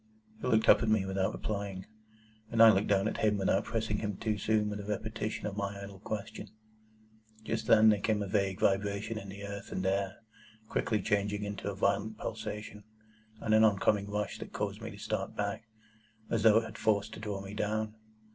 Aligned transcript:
He 0.41 0.47
looked 0.47 0.67
up 0.67 0.81
at 0.81 0.89
me 0.89 1.05
without 1.05 1.31
replying, 1.31 1.85
and 2.49 2.59
I 2.63 2.71
looked 2.71 2.87
down 2.87 3.07
at 3.07 3.17
him 3.17 3.37
without 3.37 3.65
pressing 3.65 3.99
him 3.99 4.17
too 4.17 4.35
soon 4.39 4.67
with 4.67 4.79
a 4.79 4.83
repetition 4.83 5.45
of 5.45 5.55
my 5.55 5.79
idle 5.79 5.99
question. 5.99 6.47
Just 7.43 7.67
then 7.67 7.89
there 7.89 7.99
came 8.01 8.23
a 8.23 8.27
vague 8.27 8.59
vibration 8.59 9.19
in 9.19 9.29
the 9.29 9.43
earth 9.43 9.71
and 9.71 9.85
air, 9.85 10.15
quickly 10.69 11.03
changing 11.03 11.43
into 11.43 11.69
a 11.69 11.75
violent 11.75 12.17
pulsation, 12.17 12.83
and 13.41 13.53
an 13.53 13.63
oncoming 13.63 14.09
rush 14.09 14.39
that 14.39 14.51
caused 14.53 14.81
me 14.81 14.89
to 14.89 14.97
start 14.97 15.35
back, 15.35 15.65
as 16.31 16.41
though 16.41 16.57
it 16.57 16.65
had 16.65 16.79
force 16.79 17.07
to 17.09 17.19
draw 17.19 17.39
me 17.39 17.53
down. 17.53 17.93